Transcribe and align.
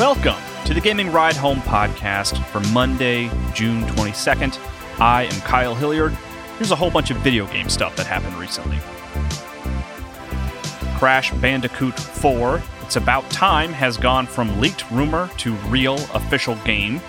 Welcome 0.00 0.40
to 0.64 0.72
the 0.72 0.80
Gaming 0.80 1.12
Ride 1.12 1.36
Home 1.36 1.58
podcast 1.58 2.42
for 2.46 2.60
Monday, 2.72 3.30
June 3.52 3.82
22nd. 3.82 4.58
I 4.98 5.24
am 5.24 5.40
Kyle 5.42 5.74
Hilliard. 5.74 6.12
Here's 6.56 6.70
a 6.70 6.74
whole 6.74 6.90
bunch 6.90 7.10
of 7.10 7.18
video 7.18 7.46
game 7.46 7.68
stuff 7.68 7.96
that 7.96 8.06
happened 8.06 8.34
recently. 8.36 8.78
Crash 10.96 11.32
Bandicoot 11.32 12.00
4, 12.00 12.62
It's 12.80 12.96
About 12.96 13.28
Time, 13.30 13.74
has 13.74 13.98
gone 13.98 14.24
from 14.24 14.58
leaked 14.58 14.90
rumor 14.90 15.28
to 15.36 15.52
real 15.68 15.96
official 16.14 16.54
game. 16.64 17.02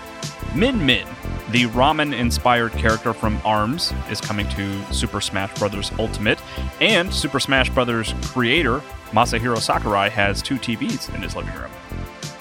Min 0.54 0.84
Min, 0.84 1.06
the 1.48 1.64
ramen 1.68 2.14
inspired 2.14 2.72
character 2.72 3.14
from 3.14 3.40
ARMS, 3.42 3.94
is 4.10 4.20
coming 4.20 4.46
to 4.50 4.92
Super 4.92 5.22
Smash 5.22 5.58
Bros. 5.58 5.90
Ultimate, 5.98 6.42
and 6.82 7.10
Super 7.10 7.40
Smash 7.40 7.70
Bros. 7.70 8.12
creator 8.24 8.82
Masahiro 9.12 9.58
Sakurai 9.58 10.10
has 10.10 10.42
two 10.42 10.56
TVs 10.56 11.14
in 11.14 11.22
his 11.22 11.34
living 11.34 11.54
room. 11.54 11.70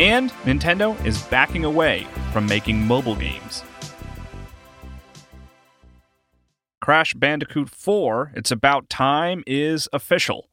And 0.02 0.32
Nintendo 0.46 1.06
is 1.06 1.22
backing 1.26 1.64
away 1.64 2.08
from 2.34 2.48
making 2.48 2.88
mobile 2.88 3.16
games. 3.16 3.64
Crash 6.82 7.14
Bandicoot 7.14 7.70
4, 7.70 8.32
It's 8.36 8.50
About 8.50 8.90
Time, 8.90 9.44
is 9.46 9.88
official. 9.94 10.50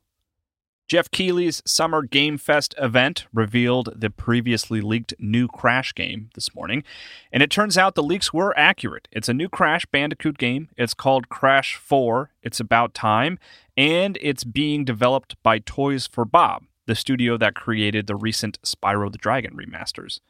Jeff 0.86 1.10
Keighley's 1.10 1.62
Summer 1.64 2.02
Game 2.02 2.36
Fest 2.36 2.74
event 2.76 3.26
revealed 3.32 3.94
the 3.96 4.10
previously 4.10 4.82
leaked 4.82 5.14
new 5.18 5.48
Crash 5.48 5.94
game 5.94 6.28
this 6.34 6.54
morning, 6.54 6.84
and 7.32 7.42
it 7.42 7.50
turns 7.50 7.78
out 7.78 7.94
the 7.94 8.02
leaks 8.02 8.34
were 8.34 8.52
accurate. 8.58 9.08
It's 9.10 9.30
a 9.30 9.34
new 9.34 9.48
Crash 9.48 9.86
Bandicoot 9.86 10.36
game. 10.36 10.68
It's 10.76 10.92
called 10.92 11.30
Crash 11.30 11.76
4, 11.76 12.32
It's 12.42 12.60
About 12.60 12.92
Time, 12.92 13.38
and 13.78 14.18
it's 14.20 14.44
being 14.44 14.84
developed 14.84 15.42
by 15.42 15.58
Toys 15.58 16.06
for 16.06 16.26
Bob, 16.26 16.64
the 16.88 16.96
studio 16.96 17.36
that 17.36 17.54
created 17.54 18.06
the 18.06 18.16
recent 18.16 18.60
Spyro 18.62 19.12
the 19.12 19.18
Dragon 19.18 19.54
remasters. 19.54 20.20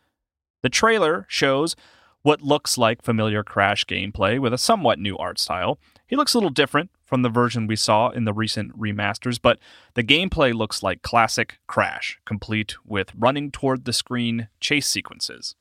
The 0.62 0.69
trailer 0.69 1.25
shows 1.28 1.77
what 2.23 2.42
looks 2.42 2.77
like 2.77 3.00
familiar 3.00 3.45
Crash 3.45 3.84
gameplay 3.87 4.41
with 4.41 4.53
a 4.53 4.59
somewhat 4.59 4.98
new 4.98 5.17
art 5.17 5.39
style. 5.39 5.78
He 6.09 6.17
looks 6.17 6.34
a 6.34 6.37
little 6.37 6.50
different 6.50 6.91
from 7.05 7.23
the 7.23 7.28
version 7.28 7.69
we 7.69 7.77
saw 7.77 8.11
in 8.11 8.25
the 8.25 8.33
recent 8.33 8.77
remasters, 8.77 9.39
but 9.41 9.61
the 9.95 10.03
gameplay 10.03 10.53
looks 10.53 10.83
like 10.83 11.03
classic 11.03 11.59
Crash, 11.69 12.19
complete 12.27 12.75
with 12.84 13.12
running 13.17 13.53
toward 13.53 13.84
the 13.84 13.93
screen 13.93 14.48
chase 14.61 14.89
sequences. 14.89 15.55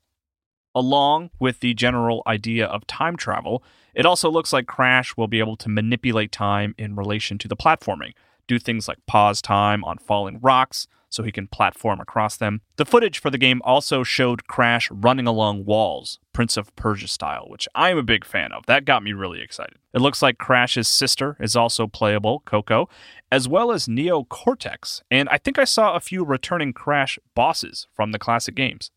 Along 0.73 1.30
with 1.39 1.59
the 1.59 1.76
general 1.76 2.23
idea 2.26 2.66
of 2.66 2.88
time 2.88 3.17
travel, 3.17 3.64
it 3.94 4.06
also 4.06 4.32
looks 4.32 4.52
like 4.52 4.66
Crash 4.66 5.16
will 5.16 5.28
be 5.28 5.39
able 5.39 5.58
to 5.58 5.70
manipulate 5.70 6.32
time 6.32 6.73
in 6.78 6.95
relation 6.95 7.38
to 7.38 7.48
the 7.48 7.56
platforming, 7.56 8.14
do 8.48 8.59
things 8.59 8.88
like 8.88 8.98
pause 9.06 9.42
time 9.42 9.84
on 9.84 9.98
falling 9.98 10.40
rocks 10.42 10.88
so 11.09 11.23
he 11.23 11.31
can 11.31 11.48
platform 11.48 12.00
across 12.00 12.38
them. 12.38 12.62
The 12.76 12.86
footage 12.86 13.20
for 13.20 13.30
the 13.30 13.38
game 13.38 13.62
also 13.64 14.04
showed 14.04 14.48
Crash 14.48 14.89
running 14.92 15.28
along 15.28 15.66
walls, 15.66 16.20
Prince 16.34 16.58
of 16.58 16.76
Persia 16.76 17.08
style, 17.08 17.45
which 17.48 17.67
I 17.73 17.89
am 17.89 17.98
a 17.98 18.04
big 18.04 18.26
fan 18.26 18.52
of. 18.52 18.66
That 18.66 18.86
got 18.86 19.04
me 19.04 19.14
really 19.14 19.42
excited. 19.42 19.77
It 19.94 20.02
looks 20.02 20.22
like 20.22 20.38
Crash's 20.38 20.88
sister 20.88 21.38
is 21.39 21.55
also 21.55 21.88
playable, 21.88 22.42
Coco, 22.45 22.89
as 23.32 23.48
well 23.48 23.72
as 23.72 23.88
Neo 23.88 24.23
Cortex, 24.26 25.02
and 25.10 25.30
I 25.30 25.38
think 25.38 25.58
I 25.58 25.64
saw 25.64 25.95
a 25.95 26.02
few 26.02 26.23
returning 26.23 26.73
Crash 26.73 27.17
bosses 27.36 27.88
from 27.93 28.11
the 28.11 28.20
classic 28.20 28.55
games. 28.55 28.92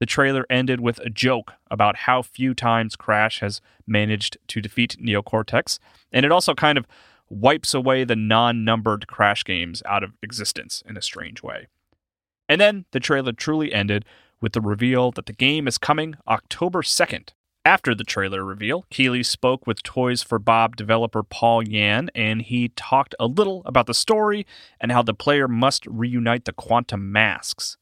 The 0.00 0.06
trailer 0.06 0.44
ended 0.50 0.80
with 0.80 0.98
a 0.98 1.08
joke 1.08 1.52
about 1.70 1.96
how 1.96 2.22
few 2.22 2.54
times 2.54 2.96
Crash 2.96 3.38
has 3.38 3.60
managed 3.86 4.36
to 4.48 4.60
defeat 4.60 4.96
Neo 4.98 5.22
Cortex, 5.22 5.78
and 6.12 6.26
it 6.26 6.32
also 6.32 6.54
kind 6.54 6.76
of 6.76 6.86
wipes 7.32 7.74
away 7.74 8.04
the 8.04 8.16
non 8.16 8.64
numbered 8.64 9.06
Crash 9.06 9.44
games 9.44 9.82
out 9.86 10.04
of 10.04 10.12
existence 10.22 10.82
in 10.86 10.96
a 10.96 11.02
strange 11.02 11.42
way. 11.42 11.66
And 12.48 12.60
then 12.60 12.84
the 12.92 13.00
trailer 13.00 13.32
truly 13.32 13.72
ended 13.72 14.04
with 14.40 14.52
the 14.52 14.60
reveal 14.60 15.10
that 15.12 15.26
the 15.26 15.32
game 15.32 15.66
is 15.66 15.78
coming 15.78 16.16
October 16.28 16.82
2nd. 16.82 17.30
After 17.64 17.94
the 17.94 18.04
trailer 18.04 18.44
reveal, 18.44 18.86
Keighley 18.90 19.22
spoke 19.22 19.68
with 19.68 19.84
Toys 19.84 20.22
for 20.22 20.40
Bob 20.40 20.74
developer 20.74 21.22
Paul 21.22 21.62
Yan, 21.62 22.10
and 22.12 22.42
he 22.42 22.70
talked 22.70 23.14
a 23.20 23.26
little 23.26 23.62
about 23.64 23.86
the 23.86 23.94
story 23.94 24.44
and 24.80 24.90
how 24.90 25.02
the 25.02 25.14
player 25.14 25.46
must 25.46 25.86
reunite 25.86 26.44
the 26.44 26.52
quantum 26.52 27.12
masks. 27.12 27.76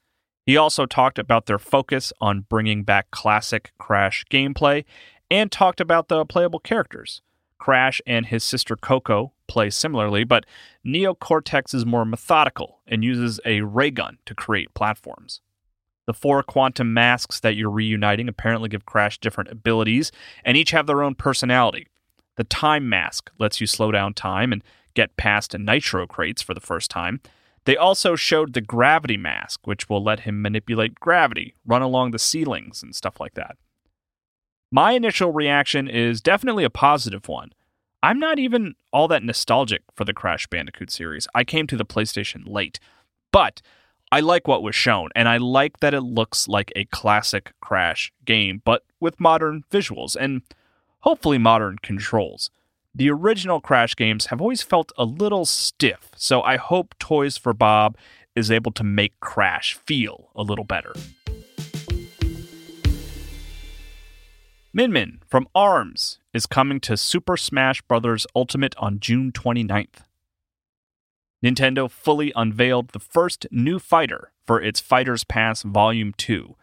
He 0.45 0.57
also 0.57 0.85
talked 0.85 1.19
about 1.19 1.47
their 1.47 1.59
focus 1.59 2.13
on 2.21 2.47
bringing 2.49 2.83
back 2.83 3.11
classic 3.11 3.73
Crash 3.79 4.25
gameplay 4.31 4.85
and 5.31 5.51
talked 5.51 5.81
about 5.81 6.09
the 6.09 6.27
playable 6.27 6.59
characters. 6.59 7.23
Crash 7.61 8.01
and 8.07 8.27
his 8.27 8.43
sister 8.43 8.75
Coco 8.75 9.33
play 9.47 9.71
similarly, 9.71 10.25
but 10.25 10.47
Neo 10.83 11.15
Cortex 11.15 11.75
is 11.75 11.87
more 11.87 12.05
methodical 12.05 12.81
and 12.87 13.05
uses 13.05 13.39
a 13.45 13.61
ray 13.61 13.91
gun 13.91 14.19
to 14.27 14.35
create 14.35 14.75
platforms. 14.75 15.41
The 16.07 16.15
four 16.15 16.43
quantum 16.43 16.93
masks 16.93 17.39
that 17.41 17.55
you're 17.55 17.71
reuniting 17.71 18.29
apparently 18.29 18.69
give 18.69 18.87
Crash 18.87 19.19
different 19.19 19.51
abilities, 19.51 20.11
and 20.45 20.57
each 20.57 20.73
have 20.73 20.87
their 20.89 21.03
own 21.03 21.15
personality. 21.15 21.87
The 22.37 22.45
Time 22.45 22.89
Mask 22.89 23.31
lets 23.39 23.61
you 23.61 23.67
slow 23.67 23.93
down 23.93 24.15
time 24.15 24.53
and 24.53 24.65
get 24.95 25.17
past 25.17 25.57
nitro 25.57 26.07
crates 26.07 26.43
for 26.43 26.55
the 26.55 26.61
first 26.61 26.91
time. 26.91 27.21
They 27.65 27.77
also 27.77 28.17
showed 28.17 28.55
the 28.55 28.61
Gravity 28.61 29.19
Mask, 29.19 29.67
which 29.67 29.89
will 29.89 30.03
let 30.03 30.21
him 30.21 30.41
manipulate 30.41 30.99
gravity, 30.99 31.55
run 31.67 31.83
along 31.83 32.11
the 32.11 32.19
ceilings, 32.19 32.83
and 32.83 32.95
stuff 32.95 33.21
like 33.21 33.35
that. 33.35 33.57
My 34.73 34.93
initial 34.93 35.33
reaction 35.33 35.89
is 35.89 36.21
definitely 36.21 36.63
a 36.63 36.71
positive 36.71 37.27
one. 37.27 37.53
I'm 38.05 38.21
not 38.21 38.39
even 38.39 38.77
all 38.93 39.09
that 39.09 39.25
nostalgic 39.25 39.83
for 39.97 40.05
the 40.05 40.15
Crash 40.15 40.47
Bandicoot 40.47 40.93
series. 40.93 41.27
I 41.35 41.43
came 41.43 41.67
to 41.67 41.77
the 41.77 41.85
PlayStation 41.85 42.43
late, 42.47 42.79
but 43.33 43.63
I 44.13 44.21
like 44.21 44.47
what 44.47 44.63
was 44.63 44.77
shown, 44.77 45.11
and 45.17 45.29
I 45.29 45.39
like 45.39 45.81
that 45.81 45.93
it 45.93 46.03
looks 46.03 46.47
like 46.47 46.73
a 46.77 46.85
classic 46.87 47.53
Crash 47.61 48.13
game, 48.25 48.63
but 48.65 48.85
with 49.01 49.19
modern 49.19 49.65
visuals 49.73 50.15
and 50.15 50.43
hopefully 51.01 51.39
modern 51.39 51.79
controls. 51.83 52.51
The 52.95 53.11
original 53.11 53.61
Crash 53.61 53.97
games 53.97 54.27
have 54.27 54.41
always 54.41 54.63
felt 54.63 54.93
a 54.97 55.05
little 55.05 55.47
stiff, 55.47 56.11
so 56.17 56.43
I 56.43 56.59
hope 56.59 56.95
Toys 57.01 57.37
for 57.37 57.53
Bob 57.53 57.97
is 58.37 58.53
able 58.53 58.71
to 58.73 58.85
make 58.85 59.19
Crash 59.19 59.77
feel 59.85 60.31
a 60.37 60.45
little 60.45 60.65
better. 60.65 60.93
Min 64.73 64.93
Min 64.93 65.19
from 65.27 65.49
ARMS 65.53 66.21
is 66.33 66.47
coming 66.47 66.79
to 66.79 66.97
Super 66.97 67.37
Smash 67.37 67.83
Bros. 67.83 68.25
Ultimate 68.37 68.77
on 68.77 69.01
June 69.01 69.33
29th. 69.33 70.05
Nintendo 71.45 71.91
fully 71.91 72.33
unveiled 72.37 72.91
the 72.91 73.01
first 73.01 73.49
new 73.51 73.81
fighter 73.81 74.31
for 74.47 74.63
its 74.63 74.79
Fighters 74.79 75.25
Pass 75.25 75.63
Volume 75.63 76.13
2. 76.17 76.55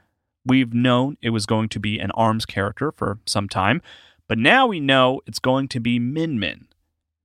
We've 0.45 0.73
known 0.73 1.17
it 1.21 1.31
was 1.31 1.45
going 1.45 1.67
to 1.67 1.81
be 1.81 1.99
an 1.99 2.11
ARMS 2.11 2.45
character 2.45 2.93
for 2.93 3.19
some 3.25 3.49
time, 3.49 3.81
but 4.29 4.37
now 4.37 4.67
we 4.67 4.79
know 4.79 5.19
it's 5.27 5.39
going 5.39 5.67
to 5.67 5.81
be 5.81 5.99
Min 5.99 6.39
Min. 6.39 6.67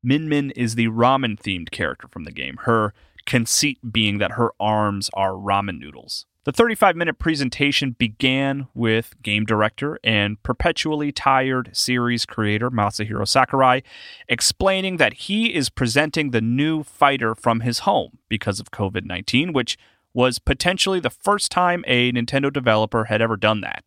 Min 0.03 0.29
Min 0.29 0.51
is 0.57 0.75
the 0.75 0.89
ramen 0.89 1.39
themed 1.39 1.71
character 1.71 2.09
from 2.09 2.25
the 2.25 2.33
game, 2.33 2.57
her 2.63 2.93
conceit 3.25 3.79
being 3.93 4.19
that 4.19 4.33
her 4.33 4.51
arms 4.59 5.11
are 5.15 5.35
ramen 5.35 5.79
noodles. 5.79 6.27
The 6.45 6.51
35 6.51 6.97
minute 6.97 7.21
presentation 7.21 7.93
began 7.93 8.67
with 8.75 9.15
game 9.23 9.45
director 9.45 10.01
and 10.03 10.43
perpetually 10.43 11.13
tired 11.13 11.71
series 11.73 12.27
creator 12.27 12.69
Masahiro 12.69 13.29
Sakurai 13.29 13.83
explaining 14.29 14.97
that 14.97 15.13
he 15.13 15.55
is 15.55 15.71
presenting 15.71 16.33
the 16.33 16.41
new 16.41 16.83
fighter 16.83 17.37
from 17.37 17.61
his 17.61 17.81
home 17.81 18.19
because 18.29 18.59
of 18.59 18.73
COVID 18.73 19.05
19, 19.05 19.53
which 19.53 19.79
was 20.15 20.41
potentially 20.41 20.99
the 20.99 21.11
first 21.11 21.53
time 21.53 21.85
a 21.87 22.11
Nintendo 22.11 22.53
developer 22.53 23.05
had 23.05 23.23
ever 23.23 23.37
done 23.37 23.61
that. 23.61 23.85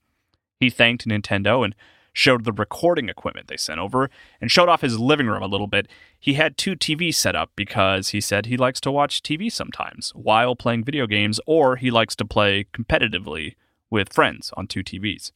He 0.58 0.70
thanked 0.70 1.06
Nintendo 1.06 1.66
and 1.66 1.76
showed 2.16 2.46
the 2.46 2.54
recording 2.54 3.10
equipment 3.10 3.48
they 3.48 3.58
sent 3.58 3.80
over, 3.80 4.10
and 4.40 4.50
showed 4.50 4.70
off 4.70 4.82
his 4.82 4.98
living 4.98 5.28
room 5.28 5.44
a 5.44 5.48
little 5.48 5.68
bit. 5.68 5.88
He 6.18 6.34
had 6.34 6.58
two 6.58 6.76
TVs 6.76 7.16
set 7.16 7.36
up 7.36 7.52
because 7.56 8.10
he 8.10 8.22
said 8.22 8.46
he 8.46 8.58
likes 8.58 8.80
to 8.82 8.92
watch 8.92 9.22
TV 9.22 9.52
sometimes 9.52 10.12
while 10.16 10.56
playing 10.56 10.86
video 10.86 11.06
games, 11.06 11.40
or 11.46 11.76
he 11.76 11.92
likes 11.92 12.16
to 12.16 12.26
play 12.26 12.66
competitively 12.74 13.56
with 13.92 14.14
friends 14.14 14.52
on 14.56 14.66
two 14.66 14.82
TVs. 14.82 15.32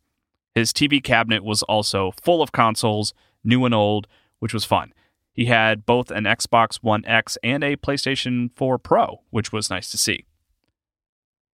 His 0.56 0.72
TV 0.72 1.04
cabinet 1.04 1.44
was 1.44 1.64
also 1.64 2.14
full 2.24 2.42
of 2.42 2.54
consoles, 2.54 3.14
new 3.44 3.66
and 3.66 3.76
old, 3.76 4.08
which 4.40 4.54
was 4.54 4.66
fun. 4.66 4.94
He 5.34 5.46
had 5.46 5.86
both 5.86 6.12
an 6.12 6.24
Xbox 6.24 6.78
One 6.82 7.06
X 7.06 7.38
and 7.44 7.64
a 7.64 7.76
PlayStation 7.76 8.52
4 8.56 8.78
Pro, 8.80 9.22
which 9.30 9.52
was 9.52 9.70
nice 9.70 9.92
to 9.92 9.98
see. 9.98 10.26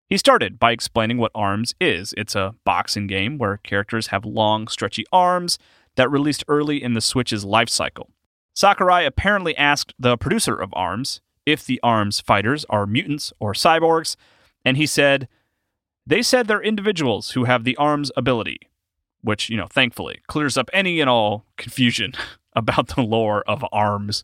He 0.08 0.18
started 0.18 0.60
by 0.60 0.72
explaining 0.72 1.18
what 1.18 1.32
ARMS 1.34 1.74
is. 1.82 2.14
It's 2.16 2.36
a 2.36 2.54
boxing 2.64 3.08
game 3.08 3.38
where 3.38 3.58
characters 3.58 4.08
have 4.08 4.24
long, 4.24 4.68
stretchy 4.68 5.04
arms 5.12 5.58
that 5.96 6.12
released 6.12 6.44
early 6.48 6.82
in 6.82 6.94
the 6.94 7.02
Switch's 7.02 7.44
life 7.44 7.70
cycle. 7.70 8.12
Sakurai 8.54 9.04
apparently 9.04 9.58
asked 9.58 9.94
the 9.98 10.18
producer 10.18 10.56
of 10.56 10.74
ARMS 10.74 11.22
if 11.46 11.66
the 11.66 11.80
ARMS 11.82 12.20
fighters 12.22 12.66
are 12.70 12.86
mutants 12.86 13.34
or 13.40 13.54
cyborgs, 13.54 14.16
and 14.64 14.78
he 14.78 14.86
said, 14.86 15.28
They 16.06 16.22
said 16.22 16.48
they're 16.48 16.62
individuals 16.62 17.32
who 17.32 17.46
have 17.46 17.64
the 17.64 17.76
ARMS 17.78 18.12
ability, 18.16 18.60
which, 19.22 19.50
you 19.50 19.58
know, 19.58 19.68
thankfully 19.68 20.22
clears 20.28 20.58
up 20.58 20.70
any 20.72 21.00
and 21.02 21.10
all 21.10 21.46
confusion 21.58 22.14
about 22.54 22.90
the 22.90 23.02
lore 23.02 23.44
of 23.48 23.66
ARMS. 23.72 24.24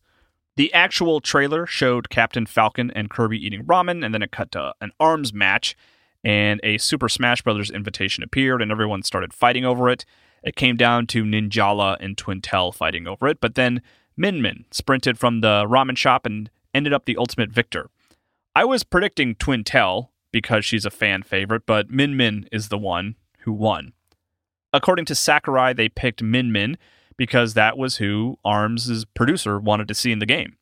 The 0.57 0.73
actual 0.73 1.21
trailer 1.21 1.65
showed 1.65 2.09
Captain 2.09 2.45
Falcon 2.45 2.91
and 2.91 3.09
Kirby 3.09 3.43
eating 3.43 3.63
ramen, 3.63 4.03
and 4.03 4.13
then 4.13 4.21
it 4.21 4.31
cut 4.31 4.51
to 4.51 4.73
an 4.81 4.91
arms 4.99 5.33
match, 5.33 5.75
and 6.23 6.59
a 6.63 6.77
Super 6.77 7.09
Smash 7.09 7.41
Bros. 7.41 7.71
invitation 7.71 8.23
appeared, 8.23 8.61
and 8.61 8.71
everyone 8.71 9.03
started 9.03 9.33
fighting 9.33 9.65
over 9.65 9.89
it. 9.89 10.05
It 10.43 10.55
came 10.55 10.75
down 10.75 11.07
to 11.07 11.23
Ninjala 11.23 11.97
and 11.99 12.17
Twintelle 12.17 12.73
fighting 12.73 13.07
over 13.07 13.27
it, 13.27 13.39
but 13.39 13.55
then 13.55 13.81
Min 14.17 14.41
Min 14.41 14.65
sprinted 14.71 15.17
from 15.17 15.41
the 15.41 15.65
ramen 15.67 15.97
shop 15.97 16.25
and 16.25 16.49
ended 16.73 16.93
up 16.93 17.05
the 17.05 17.17
ultimate 17.17 17.51
victor. 17.51 17.89
I 18.55 18.65
was 18.65 18.83
predicting 18.83 19.35
Twintelle 19.35 20.09
because 20.31 20.65
she's 20.65 20.85
a 20.85 20.91
fan 20.91 21.23
favorite, 21.23 21.65
but 21.65 21.89
Min 21.89 22.17
Min 22.17 22.47
is 22.51 22.69
the 22.69 22.77
one 22.77 23.15
who 23.39 23.53
won. 23.53 23.93
According 24.73 25.05
to 25.05 25.15
Sakurai, 25.15 25.73
they 25.73 25.89
picked 25.89 26.21
Min 26.21 26.51
Min 26.51 26.77
because 27.21 27.53
that 27.53 27.77
was 27.77 27.97
who 27.97 28.35
ARMS' 28.43 29.05
producer 29.13 29.59
wanted 29.59 29.87
to 29.87 29.93
see 29.93 30.11
in 30.11 30.17
the 30.17 30.25
game. 30.25 30.57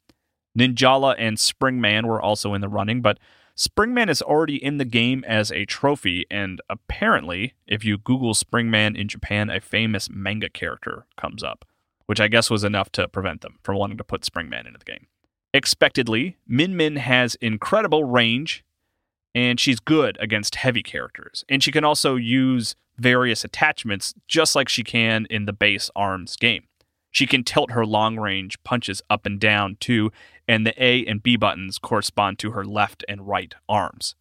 Ninjala 0.57 1.15
and 1.17 1.37
Springman 1.37 2.05
were 2.05 2.21
also 2.21 2.53
in 2.53 2.59
the 2.59 2.67
running, 2.67 3.01
but 3.01 3.17
Springman 3.55 4.09
is 4.09 4.21
already 4.21 4.61
in 4.61 4.77
the 4.77 4.83
game 4.83 5.23
as 5.25 5.53
a 5.53 5.63
trophy, 5.63 6.25
and 6.29 6.59
apparently, 6.69 7.53
if 7.65 7.85
you 7.85 7.97
Google 7.97 8.33
Springman 8.33 8.97
in 8.97 9.07
Japan, 9.07 9.49
a 9.49 9.61
famous 9.61 10.09
manga 10.09 10.49
character 10.49 11.05
comes 11.15 11.43
up, 11.43 11.63
which 12.07 12.19
I 12.19 12.27
guess 12.27 12.49
was 12.49 12.65
enough 12.65 12.91
to 12.91 13.07
prevent 13.07 13.39
them 13.39 13.59
from 13.63 13.77
wanting 13.77 13.97
to 13.97 14.03
put 14.03 14.23
Springman 14.23 14.67
into 14.67 14.79
the 14.79 14.83
game. 14.83 15.07
Expectedly, 15.53 16.35
Min 16.45 16.75
Min 16.75 16.97
has 16.97 17.35
incredible 17.35 18.03
range, 18.03 18.65
and 19.33 19.61
she's 19.61 19.79
good 19.79 20.17
against 20.19 20.55
heavy 20.55 20.83
characters, 20.83 21.45
and 21.47 21.63
she 21.63 21.71
can 21.71 21.85
also 21.85 22.17
use 22.17 22.75
various 22.99 23.43
attachments 23.43 24.13
just 24.27 24.55
like 24.55 24.69
she 24.69 24.83
can 24.83 25.25
in 25.29 25.45
the 25.45 25.53
base 25.53 25.89
arms 25.95 26.35
game. 26.35 26.65
She 27.11 27.25
can 27.25 27.43
tilt 27.43 27.71
her 27.71 27.85
long 27.85 28.17
range 28.17 28.61
punches 28.63 29.01
up 29.09 29.25
and 29.25 29.39
down 29.39 29.77
too, 29.79 30.11
and 30.47 30.65
the 30.65 30.83
A 30.83 31.05
and 31.05 31.23
B 31.23 31.35
buttons 31.35 31.79
correspond 31.79 32.37
to 32.39 32.51
her 32.51 32.63
left 32.63 33.03
and 33.09 33.27
right 33.27 33.53
arms. 33.67 34.15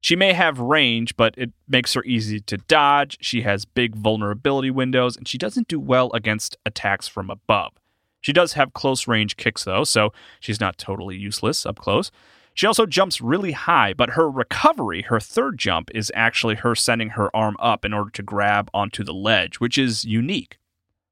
She 0.00 0.16
may 0.16 0.32
have 0.32 0.58
range, 0.58 1.16
but 1.16 1.34
it 1.38 1.52
makes 1.68 1.94
her 1.94 2.02
easy 2.04 2.40
to 2.40 2.56
dodge. 2.56 3.18
She 3.20 3.42
has 3.42 3.64
big 3.64 3.94
vulnerability 3.94 4.70
windows, 4.70 5.16
and 5.16 5.28
she 5.28 5.38
doesn't 5.38 5.68
do 5.68 5.78
well 5.78 6.10
against 6.12 6.56
attacks 6.66 7.06
from 7.06 7.30
above. 7.30 7.74
She 8.20 8.32
does 8.32 8.54
have 8.54 8.72
close 8.72 9.06
range 9.06 9.36
kicks, 9.36 9.62
though, 9.62 9.84
so 9.84 10.12
she's 10.40 10.60
not 10.60 10.76
totally 10.76 11.16
useless 11.16 11.64
up 11.64 11.76
close. 11.76 12.10
She 12.54 12.66
also 12.66 12.86
jumps 12.86 13.20
really 13.20 13.52
high, 13.52 13.94
but 13.94 14.10
her 14.10 14.30
recovery, 14.30 15.02
her 15.02 15.20
third 15.20 15.58
jump, 15.58 15.90
is 15.94 16.12
actually 16.14 16.56
her 16.56 16.74
sending 16.74 17.10
her 17.10 17.34
arm 17.34 17.56
up 17.58 17.84
in 17.84 17.94
order 17.94 18.10
to 18.10 18.22
grab 18.22 18.70
onto 18.74 19.04
the 19.04 19.14
ledge, 19.14 19.58
which 19.58 19.78
is 19.78 20.04
unique. 20.04 20.58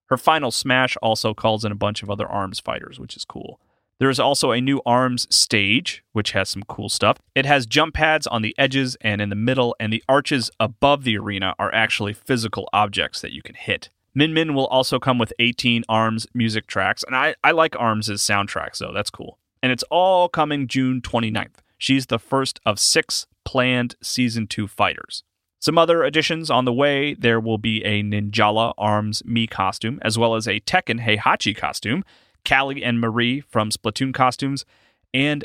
Her 0.06 0.16
final 0.16 0.50
smash 0.50 0.96
also 1.00 1.34
calls 1.34 1.64
in 1.64 1.72
a 1.72 1.76
bunch 1.76 2.02
of 2.02 2.10
other 2.10 2.26
arms 2.26 2.60
fighters, 2.60 2.98
which 2.98 3.16
is 3.16 3.24
cool. 3.24 3.60
There 3.98 4.10
is 4.10 4.20
also 4.20 4.50
a 4.50 4.60
new 4.60 4.80
arms 4.86 5.26
stage, 5.34 6.02
which 6.12 6.32
has 6.32 6.48
some 6.48 6.62
cool 6.64 6.88
stuff. 6.88 7.18
It 7.34 7.46
has 7.46 7.66
jump 7.66 7.94
pads 7.94 8.26
on 8.26 8.42
the 8.42 8.54
edges 8.58 8.96
and 9.02 9.20
in 9.20 9.28
the 9.28 9.36
middle, 9.36 9.76
and 9.78 9.92
the 9.92 10.02
arches 10.08 10.50
above 10.58 11.04
the 11.04 11.18
arena 11.18 11.54
are 11.58 11.72
actually 11.74 12.14
physical 12.14 12.68
objects 12.72 13.20
that 13.20 13.32
you 13.32 13.42
can 13.42 13.54
hit. 13.54 13.90
Min 14.14 14.34
Min 14.34 14.54
will 14.54 14.66
also 14.66 14.98
come 14.98 15.18
with 15.18 15.32
18 15.38 15.84
ARMS 15.88 16.26
music 16.34 16.66
tracks, 16.66 17.04
and 17.04 17.14
I, 17.14 17.34
I 17.44 17.52
like 17.52 17.76
ARMS' 17.78 18.08
soundtracks, 18.08 18.76
so 18.76 18.90
that's 18.92 19.10
cool 19.10 19.38
and 19.62 19.72
it's 19.72 19.84
all 19.90 20.28
coming 20.28 20.66
June 20.66 21.00
29th. 21.00 21.58
She's 21.78 22.06
the 22.06 22.18
first 22.18 22.60
of 22.66 22.78
six 22.78 23.26
planned 23.44 23.94
season 24.02 24.46
two 24.46 24.68
fighters. 24.68 25.22
Some 25.60 25.76
other 25.76 26.04
additions 26.04 26.50
on 26.50 26.64
the 26.64 26.72
way 26.72 27.14
there 27.14 27.38
will 27.38 27.58
be 27.58 27.84
a 27.84 28.02
Ninjala 28.02 28.72
Arms 28.78 29.22
Mii 29.22 29.48
costume, 29.48 29.98
as 30.02 30.18
well 30.18 30.34
as 30.34 30.48
a 30.48 30.60
Tekken 30.60 31.04
Heihachi 31.04 31.54
costume, 31.54 32.02
Callie 32.48 32.82
and 32.82 33.00
Marie 33.00 33.40
from 33.40 33.70
Splatoon 33.70 34.14
costumes, 34.14 34.64
and 35.12 35.44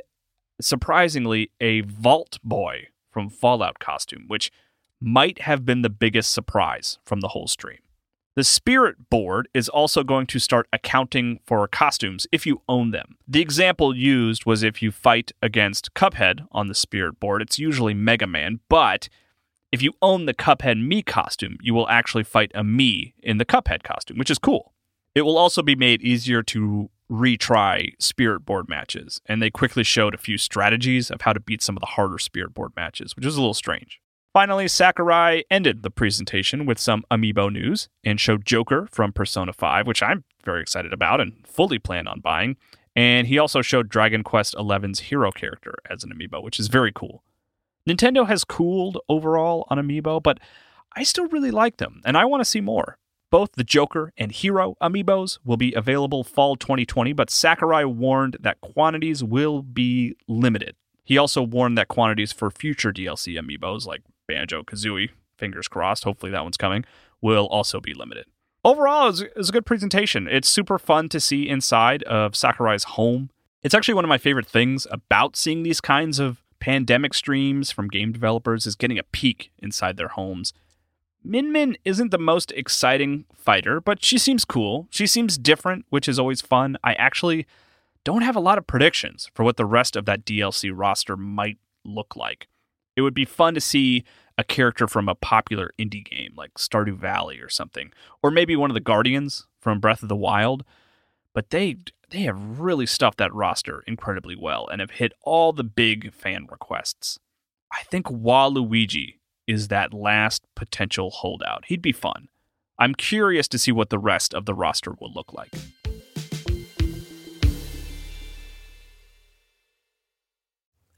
surprisingly, 0.62 1.52
a 1.60 1.82
Vault 1.82 2.40
Boy 2.44 2.88
from 3.12 3.30
Fallout 3.30 3.80
costume, 3.80 4.24
which 4.28 4.52
might 5.02 5.42
have 5.42 5.66
been 5.66 5.82
the 5.82 5.90
biggest 5.90 6.32
surprise 6.32 6.98
from 7.04 7.20
the 7.20 7.30
whole 7.30 7.48
stream. 7.48 7.80
The 8.36 8.44
Spirit 8.44 9.10
Board 9.10 9.48
is 9.54 9.70
also 9.70 10.04
going 10.04 10.28
to 10.28 10.40
start 10.40 10.68
accounting 10.74 11.40
for 11.46 11.66
costumes 11.70 12.28
if 12.34 12.46
you 12.46 12.62
own 12.68 12.92
them. 12.92 13.16
The 13.26 13.40
example 13.40 13.96
used 13.96 14.46
was 14.46 14.62
if 14.62 14.82
you 14.82 14.92
fight 14.92 15.32
against 15.42 15.94
Cuphead 15.94 16.46
on 16.52 16.68
the 16.68 16.76
Spirit 16.76 17.18
Board, 17.18 17.42
it's 17.42 17.60
usually 17.60 17.94
Mega 17.94 18.28
Man, 18.28 18.60
but 18.68 19.08
if 19.72 19.82
you 19.82 19.94
own 20.02 20.26
the 20.26 20.34
Cuphead 20.34 20.86
Mii 20.86 21.06
costume, 21.06 21.56
you 21.62 21.74
will 21.74 21.88
actually 21.88 22.26
fight 22.26 22.52
a 22.54 22.62
Mii 22.62 23.14
in 23.24 23.38
the 23.38 23.46
Cuphead 23.46 23.84
costume, 23.84 24.18
which 24.18 24.30
is 24.30 24.38
cool. 24.38 24.74
It 25.14 25.22
will 25.22 25.38
also 25.38 25.62
be 25.64 25.78
made 25.78 26.02
easier 26.02 26.44
to 26.44 26.90
retry 27.10 27.94
Spirit 28.00 28.42
Board 28.42 28.68
matches, 28.68 29.22
and 29.28 29.42
they 29.42 29.50
quickly 29.50 29.84
showed 29.86 30.14
a 30.14 30.18
few 30.18 30.38
strategies 30.38 31.10
of 31.10 31.22
how 31.22 31.32
to 31.32 31.40
beat 31.40 31.62
some 31.62 31.78
of 31.78 31.82
the 31.82 31.88
harder 31.88 32.18
Spirit 32.18 32.54
Board 32.54 32.74
matches, 32.76 33.16
which 33.16 33.26
was 33.26 33.38
a 33.38 33.40
little 33.40 33.54
strange. 33.54 34.02
Finally, 34.36 34.68
Sakurai 34.68 35.46
ended 35.50 35.82
the 35.82 35.90
presentation 35.90 36.66
with 36.66 36.78
some 36.78 37.06
amiibo 37.10 37.50
news 37.50 37.88
and 38.04 38.20
showed 38.20 38.46
Joker 38.46 38.86
from 38.92 39.14
Persona 39.14 39.54
5, 39.54 39.88
which 39.88 40.04
I'm 40.04 40.26
very 40.44 40.60
excited 40.60 40.92
about 40.92 41.22
and 41.22 41.48
fully 41.48 41.80
plan 41.80 42.06
on 42.06 42.20
buying. 42.20 42.58
And 42.98 43.28
he 43.28 43.40
also 43.40 43.62
showed 43.62 43.88
Dragon 43.88 44.26
Quest 44.26 44.54
XI's 44.60 45.00
hero 45.00 45.32
character 45.32 45.76
as 45.90 46.04
an 46.04 46.12
amiibo, 46.12 46.44
which 46.44 46.60
is 46.60 46.68
very 46.68 46.92
cool. 46.94 47.24
Nintendo 47.88 48.28
has 48.28 48.44
cooled 48.44 48.98
overall 49.08 49.66
on 49.70 49.78
amiibo, 49.78 50.22
but 50.22 50.42
I 50.98 51.04
still 51.04 51.30
really 51.30 51.52
like 51.52 51.78
them, 51.78 52.02
and 52.04 52.18
I 52.18 52.26
want 52.26 52.42
to 52.42 52.50
see 52.50 52.60
more. 52.60 52.98
Both 53.32 53.54
the 53.54 53.64
Joker 53.64 54.12
and 54.18 54.34
Hero 54.34 54.76
amiibos 54.82 55.40
will 55.46 55.56
be 55.56 55.74
available 55.74 56.26
fall 56.26 56.58
2020, 56.58 57.14
but 57.14 57.30
Sakurai 57.30 57.86
warned 57.86 58.36
that 58.42 58.60
quantities 58.60 59.24
will 59.24 59.62
be 59.62 60.18
limited. 60.28 60.76
He 61.06 61.18
also 61.18 61.42
warned 61.42 61.78
that 61.78 61.88
quantities 61.88 62.34
for 62.34 62.51
future 62.51 62.92
DLC 62.92 63.39
amiibos, 63.39 63.86
like 63.86 64.01
Banjo 64.27 64.63
Kazooie, 64.63 65.10
fingers 65.38 65.67
crossed, 65.67 66.03
hopefully 66.03 66.32
that 66.32 66.44
one's 66.44 66.58
coming, 66.58 66.86
will 67.22 67.46
also 67.48 67.79
be 67.79 67.94
limited. 67.94 68.25
Overall, 68.63 69.10
it 69.10 69.36
was, 69.36 69.50
a 69.50 69.51
good 69.51 69.65
presentation. 69.65 70.27
It's 70.27 70.50
super 70.50 70.79
fun 70.79 71.08
to 71.10 71.20
see 71.20 71.48
inside 71.48 72.01
of 72.03 72.34
Sakurai's 72.34 72.84
home. 72.84 73.29
It's 73.62 73.75
actually 73.75 73.94
one 73.94 74.05
of 74.05 74.10
my 74.10 74.17
favorite 74.17 74.48
things 74.48 74.88
about 74.89 75.36
seeing 75.36 75.63
these 75.63 75.82
kinds 75.82 76.20
of 76.20 76.41
pandemic 76.60 77.13
streams 77.13 77.70
from 77.70 77.89
game 77.89 78.12
developers 78.12 78.65
is 78.65 78.75
getting 78.75 78.98
a 78.98 79.03
peek 79.03 79.51
inside 79.60 79.98
their 79.98 80.08
homes. 80.08 80.51
Min 81.24 81.51
Min 81.51 81.77
isn't 81.86 82.12
the 82.12 82.17
most 82.17 82.51
exciting 82.53 83.25
fighter, 83.36 83.82
but 83.82 84.03
she 84.03 84.17
seems 84.17 84.46
cool. 84.46 84.88
She 84.89 85.08
seems 85.08 85.38
different, 85.38 85.86
which 85.89 86.08
is 86.08 86.20
always 86.20 86.41
fun. 86.41 86.77
I 86.84 86.94
actually 86.94 87.46
don't 88.03 88.22
have 88.22 88.36
a 88.36 88.39
lot 88.39 88.58
of 88.58 88.67
predictions 88.67 89.29
for 89.34 89.44
what 89.44 89.58
the 89.58 89.65
rest 89.65 89.96
of 89.96 90.05
that 90.05 90.25
DLC 90.25 90.72
roster 90.74 91.17
might 91.17 91.58
look 91.84 92.15
like. 92.15 92.48
It 92.96 93.02
would 93.02 93.14
be 93.14 93.25
fun 93.25 93.54
to 93.56 93.62
see 93.62 94.04
a 94.38 94.44
character 94.44 94.88
from 94.88 95.08
a 95.08 95.16
popular 95.16 95.72
indie 95.80 96.04
game 96.04 96.34
like 96.36 96.54
Stardew 96.56 96.96
Valley 96.98 97.40
or 97.40 97.50
something, 97.50 97.92
or 98.22 98.32
maybe 98.32 98.56
one 98.56 98.70
of 98.70 98.74
the 98.74 98.80
Guardians 98.80 99.48
from 99.60 99.80
Breath 99.80 100.04
of 100.04 100.10
the 100.10 100.16
Wild. 100.16 100.64
But 101.34 101.50
they 101.50 101.78
they 102.10 102.20
have 102.20 102.60
really 102.60 102.86
stuffed 102.86 103.18
that 103.18 103.34
roster 103.34 103.84
incredibly 103.88 104.36
well 104.36 104.68
and 104.68 104.80
have 104.80 104.92
hit 104.92 105.14
all 105.24 105.54
the 105.54 105.64
big 105.64 106.14
fan 106.14 106.48
requests. 106.50 107.20
I 107.72 107.84
think 107.84 108.06
Waluigi 108.08 109.16
is 109.48 109.68
that 109.68 109.94
last 109.94 110.44
potential 110.56 111.10
holdout. 111.10 111.66
He'd 111.66 111.82
be 111.82 111.92
fun. 111.92 112.30
I'm 112.78 112.94
curious 112.94 113.48
to 113.50 113.58
see 113.58 113.72
what 113.72 113.90
the 113.90 114.00
rest 114.00 114.34
of 114.34 114.46
the 114.46 114.54
roster 114.54 114.94
will 115.00 115.12
look 115.14 115.34
like. 115.34 115.52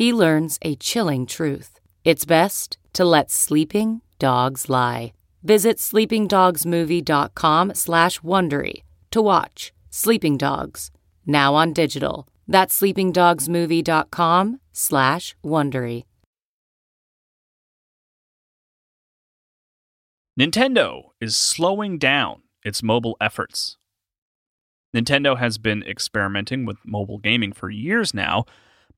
he 0.00 0.14
learns 0.14 0.58
a 0.62 0.74
chilling 0.76 1.26
truth. 1.26 1.78
It's 2.06 2.24
best 2.24 2.78
to 2.94 3.04
let 3.04 3.30
sleeping 3.30 4.00
dogs 4.18 4.70
lie. 4.70 5.12
Visit 5.42 5.76
sleepingdogsmovie.com 5.76 7.74
slash 7.74 8.20
Wondery 8.20 8.82
to 9.10 9.20
watch 9.20 9.72
Sleeping 9.90 10.38
Dogs, 10.38 10.90
now 11.26 11.54
on 11.54 11.74
digital. 11.74 12.26
That's 12.48 12.80
sleepingdogsmovie.com 12.80 14.60
slash 14.72 15.36
Wondery. 15.44 16.04
Nintendo 20.40 21.10
is 21.20 21.36
slowing 21.36 21.98
down 21.98 22.40
its 22.64 22.82
mobile 22.82 23.18
efforts. 23.20 23.76
Nintendo 24.96 25.38
has 25.38 25.58
been 25.58 25.82
experimenting 25.82 26.64
with 26.64 26.78
mobile 26.86 27.18
gaming 27.18 27.52
for 27.52 27.68
years 27.68 28.14
now, 28.14 28.46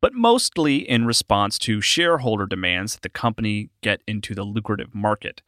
but 0.02 0.12
mostly 0.12 0.78
in 0.78 1.06
response 1.06 1.58
to 1.60 1.80
shareholder 1.80 2.44
demands 2.44 2.92
that 2.92 3.02
the 3.02 3.08
company 3.08 3.70
get 3.82 4.02
into 4.06 4.34
the 4.34 4.42
lucrative 4.42 4.94
market. 4.94 5.40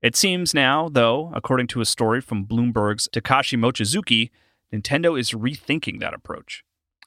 It 0.00 0.16
seems 0.16 0.54
now, 0.54 0.88
though, 0.88 1.30
according 1.34 1.66
to 1.68 1.80
a 1.80 1.84
story 1.84 2.20
from 2.20 2.46
Bloomberg's 2.46 3.08
Takashi 3.12 3.58
Mochizuki, 3.58 4.30
Nintendo 4.72 5.18
is 5.18 5.32
rethinking 5.32 6.00
that 6.00 6.14
approach. 6.14 6.64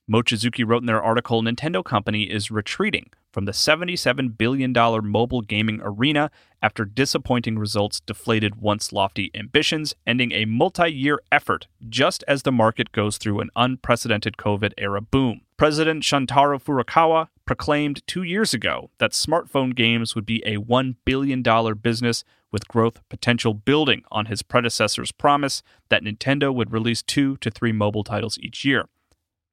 Mochizuki 0.10 0.66
wrote 0.66 0.84
in 0.84 0.88
their 0.88 1.02
article 1.02 1.42
Nintendo 1.42 1.84
Company 1.84 2.24
is 2.24 2.52
retreating 2.52 3.10
from 3.32 3.46
the 3.46 3.52
$77 3.52 4.38
billion 4.38 4.74
mobile 4.74 5.42
gaming 5.42 5.80
arena 5.84 6.30
after 6.62 6.86
disappointing 6.86 7.58
results 7.58 8.02
deflated 8.02 8.56
once 8.62 8.92
lofty 8.92 9.32
ambitions, 9.34 9.96
ending 10.06 10.32
a 10.32 10.46
multi 10.46 10.92
year 10.92 11.20
effort 11.32 11.68
just 11.90 12.24
as 12.28 12.44
the 12.44 12.52
market 12.52 12.92
goes 12.92 13.18
through 13.18 13.40
an 13.40 13.50
unprecedented 13.56 14.38
COVID 14.38 14.74
era 14.78 15.02
boom. 15.02 15.42
President 15.58 16.04
Shuntaro 16.04 16.62
Furukawa 16.62 17.28
proclaimed 17.46 18.06
two 18.08 18.24
years 18.24 18.54
ago 18.54 18.90
that 18.98 19.12
smartphone 19.12 19.76
games 19.76 20.16
would 20.16 20.26
be 20.26 20.44
a 20.46 20.58
$1 20.58 20.96
billion 21.06 21.44
business 21.82 22.24
with 22.52 22.68
growth 22.68 23.02
potential 23.10 23.54
building 23.54 24.04
on 24.12 24.26
his 24.26 24.44
predecessor's 24.44 25.12
promise 25.12 25.62
that 25.90 26.04
Nintendo 26.04 26.54
would 26.54 26.72
release 26.72 27.02
two 27.02 27.38
to 27.38 27.50
three 27.50 27.72
mobile 27.72 28.04
titles 28.04 28.38
each 28.40 28.66
year. 28.66 28.86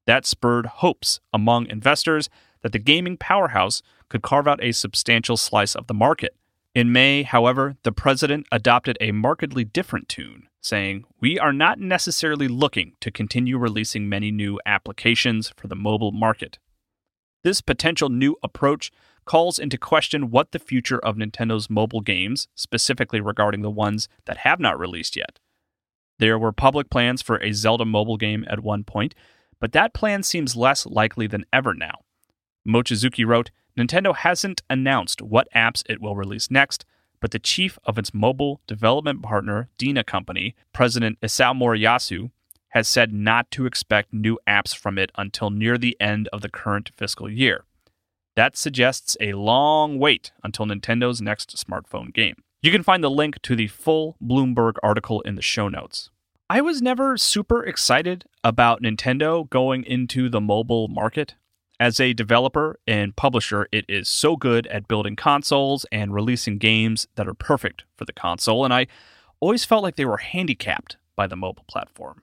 That 0.05 0.25
spurred 0.25 0.65
hopes 0.65 1.19
among 1.31 1.67
investors 1.67 2.29
that 2.61 2.71
the 2.71 2.79
gaming 2.79 3.17
powerhouse 3.17 3.81
could 4.09 4.21
carve 4.21 4.47
out 4.47 4.63
a 4.63 4.71
substantial 4.71 5.37
slice 5.37 5.75
of 5.75 5.87
the 5.87 5.93
market. 5.93 6.35
In 6.75 6.91
May, 6.91 7.23
however, 7.23 7.77
the 7.83 7.91
president 7.91 8.45
adopted 8.51 8.97
a 9.01 9.11
markedly 9.11 9.63
different 9.63 10.07
tune, 10.07 10.47
saying, 10.61 11.03
We 11.19 11.39
are 11.39 11.53
not 11.53 11.79
necessarily 11.79 12.47
looking 12.47 12.93
to 13.01 13.11
continue 13.11 13.57
releasing 13.57 14.07
many 14.07 14.31
new 14.31 14.59
applications 14.65 15.51
for 15.57 15.67
the 15.67 15.75
mobile 15.75 16.11
market. 16.11 16.59
This 17.43 17.61
potential 17.61 18.09
new 18.09 18.35
approach 18.43 18.91
calls 19.25 19.59
into 19.59 19.77
question 19.77 20.31
what 20.31 20.51
the 20.51 20.59
future 20.59 20.99
of 20.99 21.15
Nintendo's 21.15 21.69
mobile 21.69 22.01
games, 22.01 22.47
specifically 22.55 23.21
regarding 23.21 23.61
the 23.61 23.69
ones 23.69 24.07
that 24.25 24.37
have 24.37 24.59
not 24.59 24.79
released 24.79 25.15
yet. 25.15 25.39
There 26.19 26.37
were 26.37 26.51
public 26.51 26.89
plans 26.89 27.21
for 27.21 27.37
a 27.37 27.53
Zelda 27.53 27.85
mobile 27.85 28.17
game 28.17 28.45
at 28.49 28.61
one 28.61 28.83
point, 28.83 29.15
but 29.59 29.71
that 29.71 29.93
plan 29.93 30.23
seems 30.23 30.55
less 30.55 30.85
likely 30.85 31.27
than 31.27 31.45
ever 31.53 31.73
now. 31.73 31.99
Mochizuki 32.67 33.25
wrote 33.25 33.51
Nintendo 33.77 34.15
hasn't 34.15 34.61
announced 34.69 35.21
what 35.21 35.47
apps 35.55 35.83
it 35.89 36.01
will 36.01 36.15
release 36.15 36.51
next, 36.51 36.85
but 37.21 37.31
the 37.31 37.39
chief 37.39 37.77
of 37.83 37.97
its 37.97 38.13
mobile 38.13 38.61
development 38.67 39.21
partner, 39.21 39.69
DeNA 39.77 40.05
Company, 40.05 40.55
President 40.73 41.19
Isao 41.21 41.57
Moriyasu, 41.57 42.31
has 42.69 42.87
said 42.87 43.13
not 43.13 43.49
to 43.51 43.65
expect 43.65 44.13
new 44.13 44.37
apps 44.47 44.75
from 44.75 44.97
it 44.97 45.11
until 45.15 45.49
near 45.49 45.77
the 45.77 45.97
end 45.99 46.27
of 46.31 46.41
the 46.41 46.49
current 46.49 46.91
fiscal 46.95 47.29
year. 47.29 47.65
That 48.35 48.55
suggests 48.55 49.17
a 49.19 49.33
long 49.33 49.97
wait 49.97 50.31
until 50.43 50.65
Nintendo's 50.65 51.21
next 51.21 51.55
smartphone 51.57 52.13
game. 52.13 52.35
You 52.61 52.71
can 52.71 52.83
find 52.83 53.03
the 53.03 53.09
link 53.09 53.41
to 53.43 53.55
the 53.55 53.67
full 53.67 54.17
Bloomberg 54.23 54.73
article 54.83 55.21
in 55.21 55.35
the 55.35 55.41
show 55.41 55.67
notes. 55.67 56.09
I 56.49 56.61
was 56.61 56.81
never 56.81 57.17
super 57.17 57.63
excited 57.63 58.25
about 58.43 58.81
Nintendo 58.81 59.49
going 59.49 59.83
into 59.83 60.29
the 60.29 60.41
mobile 60.41 60.87
market. 60.87 61.35
As 61.81 61.97
a 62.01 62.11
developer 62.11 62.77
and 62.85 63.15
publisher, 63.15 63.69
it 63.71 63.85
is 63.87 64.09
so 64.09 64.35
good 64.35 64.67
at 64.67 64.89
building 64.89 65.15
consoles 65.15 65.85
and 65.93 66.13
releasing 66.13 66.57
games 66.57 67.07
that 67.15 67.25
are 67.25 67.33
perfect 67.33 67.85
for 67.95 68.03
the 68.03 68.11
console, 68.11 68.65
and 68.65 68.73
I 68.73 68.87
always 69.39 69.63
felt 69.63 69.83
like 69.83 69.95
they 69.95 70.03
were 70.03 70.17
handicapped 70.17 70.97
by 71.15 71.25
the 71.25 71.37
mobile 71.37 71.63
platform. 71.69 72.21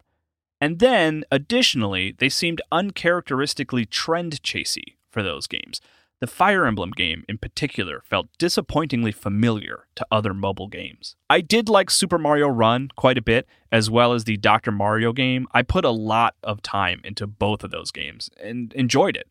And 0.61 0.79
then, 0.79 1.25
additionally, 1.31 2.15
they 2.19 2.29
seemed 2.29 2.61
uncharacteristically 2.71 3.87
trend 3.87 4.43
chasey 4.43 4.97
for 5.11 5.23
those 5.23 5.47
games. 5.47 5.81
The 6.21 6.27
Fire 6.27 6.67
Emblem 6.67 6.91
game, 6.91 7.25
in 7.27 7.39
particular, 7.39 8.03
felt 8.05 8.29
disappointingly 8.39 9.13
familiar 9.13 9.87
to 9.97 10.07
other 10.11 10.35
mobile 10.35 10.69
games. 10.69 11.17
I 11.31 11.41
did 11.41 11.71
like 11.71 11.91
Super 11.91 12.19
Mario 12.19 12.49
Run 12.49 12.91
quite 12.95 13.17
a 13.17 13.23
bit, 13.23 13.47
as 13.73 13.91
well 13.91 14.13
as 14.13 14.25
the 14.25 14.37
Dr. 14.37 14.73
Mario 14.73 15.13
game. 15.15 15.47
I 15.53 15.63
put 15.63 15.87
a 15.87 15.91
lot 15.91 16.35
of 16.43 16.61
time 16.61 17.01
into 17.05 17.27
both 17.27 17.65
of 17.65 17.71
those 17.71 17.91
games 17.91 18.29
and 18.43 18.73
enjoyed 18.75 19.17
it. 19.17 19.29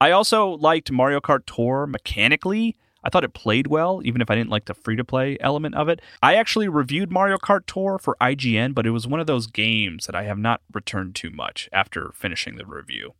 I 0.00 0.10
also 0.10 0.50
liked 0.50 0.92
Mario 0.92 1.20
Kart 1.20 1.46
Tour 1.46 1.86
mechanically. 1.86 2.76
I 3.02 3.08
thought 3.08 3.24
it 3.24 3.32
played 3.32 3.68
well, 3.68 4.02
even 4.04 4.20
if 4.20 4.30
I 4.30 4.34
didn't 4.34 4.50
like 4.50 4.66
the 4.66 4.74
free 4.74 4.96
to 4.96 5.04
play 5.04 5.38
element 5.40 5.74
of 5.74 5.88
it. 5.88 6.02
I 6.22 6.34
actually 6.34 6.68
reviewed 6.68 7.10
Mario 7.10 7.38
Kart 7.38 7.64
Tour 7.66 7.98
for 7.98 8.16
IGN, 8.20 8.74
but 8.74 8.86
it 8.86 8.90
was 8.90 9.06
one 9.06 9.20
of 9.20 9.26
those 9.26 9.46
games 9.46 10.06
that 10.06 10.14
I 10.14 10.24
have 10.24 10.38
not 10.38 10.60
returned 10.72 11.14
to 11.16 11.30
much 11.30 11.68
after 11.72 12.10
finishing 12.14 12.56
the 12.56 12.66
review. 12.66 13.14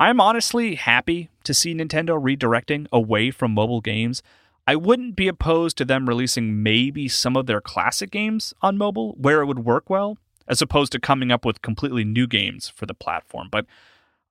I'm 0.00 0.20
honestly 0.20 0.74
happy 0.74 1.28
to 1.44 1.54
see 1.54 1.74
Nintendo 1.74 2.20
redirecting 2.20 2.88
away 2.90 3.30
from 3.30 3.52
mobile 3.52 3.80
games. 3.80 4.20
I 4.66 4.74
wouldn't 4.74 5.14
be 5.14 5.28
opposed 5.28 5.76
to 5.78 5.84
them 5.84 6.08
releasing 6.08 6.62
maybe 6.62 7.08
some 7.08 7.36
of 7.36 7.46
their 7.46 7.60
classic 7.60 8.10
games 8.10 8.52
on 8.62 8.78
mobile 8.78 9.12
where 9.12 9.42
it 9.42 9.46
would 9.46 9.64
work 9.64 9.88
well, 9.88 10.18
as 10.48 10.60
opposed 10.60 10.90
to 10.92 10.98
coming 10.98 11.30
up 11.30 11.44
with 11.44 11.62
completely 11.62 12.04
new 12.04 12.26
games 12.26 12.68
for 12.68 12.86
the 12.86 12.94
platform, 12.94 13.48
but 13.50 13.66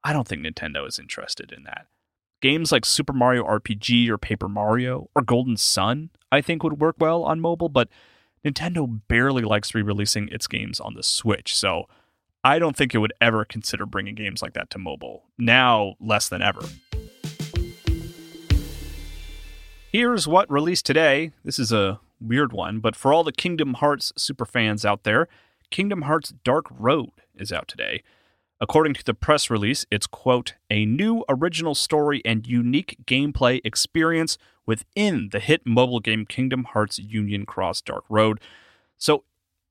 I 0.03 0.13
don't 0.13 0.27
think 0.27 0.41
Nintendo 0.41 0.88
is 0.88 0.98
interested 0.98 1.51
in 1.51 1.63
that. 1.63 1.88
Games 2.41 2.72
like 2.72 2.86
Super 2.86 3.13
Mario 3.13 3.43
RPG 3.43 4.10
or 4.10 4.17
Paper 4.17 4.48
Mario 4.48 5.10
or 5.15 5.22
Golden 5.22 5.58
Sun, 5.58 6.10
I 6.31 6.41
think, 6.41 6.63
would 6.63 6.79
work 6.79 6.96
well 7.00 7.24
on 7.24 7.39
mobile, 7.39 7.70
but 7.70 7.88
Nintendo 8.43 9.01
barely 9.08 9.43
likes 9.43 9.75
re 9.75 9.84
releasing 9.84 10.27
its 10.29 10.48
games 10.48 10.79
on 10.79 10.96
the 10.96 11.03
Switch, 11.03 11.55
so 11.55 11.86
I 12.43 12.58
don't 12.58 12.75
think 12.75 12.96
it 12.96 12.98
would 12.98 13.13
ever 13.22 13.46
consider 13.46 13.86
bringing 13.86 14.15
games 14.15 14.41
like 14.41 14.53
that 14.53 14.72
to 14.72 14.79
mobile. 14.79 15.25
Now, 15.38 15.93
less 16.00 16.27
than 16.27 16.41
ever. 16.41 16.62
Here's 19.91 20.27
what 20.27 20.50
released 20.50 20.88
today. 20.88 21.34
This 21.43 21.60
is 21.60 21.72
a 21.72 22.00
weird 22.20 22.53
one, 22.53 22.79
but 22.79 22.96
for 22.96 23.13
all 23.13 23.24
the 23.24 23.31
Kingdom 23.31 23.75
Hearts 23.75 24.12
super 24.15 24.46
fans 24.46 24.84
out 24.84 25.03
there, 25.03 25.27
Kingdom 25.70 26.03
Hearts 26.03 26.34
Dark 26.43 26.65
Road 26.72 27.12
is 27.36 27.51
out 27.51 27.67
today. 27.67 28.01
According 28.62 28.94
to 28.94 29.03
the 29.03 29.15
press 29.15 29.50
release, 29.50 29.88
it's, 29.89 30.06
quote, 30.06 30.53
a 30.70 30.86
new 30.86 31.24
original 31.27 31.74
story 31.74 32.22
and 32.24 32.46
unique 32.46 32.96
gameplay 33.08 33.60
experience 33.63 34.38
within 34.68 35.30
the 35.32 35.39
hit 35.39 35.65
mobile 35.65 36.00
game 36.00 36.27
Kingdom 36.27 36.65
Hearts 36.65 37.00
Union 37.00 37.48
Cross 37.48 37.82
Dark 37.82 38.03
Road. 38.08 38.39
So 39.00 39.24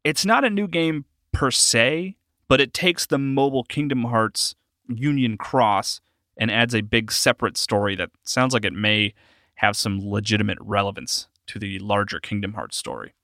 it's 0.02 0.26
not 0.26 0.44
a 0.44 0.50
new 0.50 0.66
game 0.66 1.04
per 1.30 1.52
se, 1.52 2.16
but 2.48 2.60
it 2.60 2.74
takes 2.74 3.06
the 3.06 3.16
mobile 3.16 3.62
Kingdom 3.62 4.02
Hearts 4.06 4.56
Union 4.88 5.36
Cross 5.38 6.00
and 6.36 6.50
adds 6.50 6.74
a 6.74 6.80
big 6.80 7.12
separate 7.12 7.56
story 7.56 7.94
that 7.94 8.10
sounds 8.24 8.52
like 8.52 8.64
it 8.64 8.72
may 8.72 9.14
have 9.56 9.76
some 9.76 10.00
legitimate 10.00 10.58
relevance 10.60 11.28
to 11.46 11.60
the 11.60 11.78
larger 11.78 12.18
Kingdom 12.18 12.54
Hearts 12.54 12.76
story. 12.76 13.14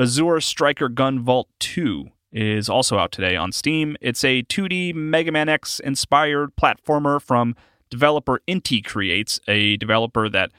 Azure 0.00 0.40
Striker 0.40 0.88
Gunvolt 0.88 1.44
2 1.60 2.10
is 2.32 2.68
also 2.68 2.98
out 2.98 3.12
today 3.12 3.36
on 3.36 3.52
Steam. 3.52 3.96
It's 4.00 4.24
a 4.24 4.42
2D 4.44 4.94
Mega 4.94 5.32
Man 5.32 5.48
X 5.48 5.80
inspired 5.80 6.54
platformer 6.56 7.20
from 7.20 7.56
developer 7.90 8.40
Inti 8.46 8.84
Creates, 8.84 9.40
a 9.48 9.76
developer 9.76 10.28
that 10.28 10.52